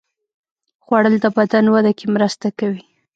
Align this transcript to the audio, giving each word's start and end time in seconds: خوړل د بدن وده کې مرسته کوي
خوړل 0.83 1.15
د 1.23 1.25
بدن 1.37 1.65
وده 1.73 1.91
کې 1.97 2.05
مرسته 2.15 2.47
کوي 2.59 2.83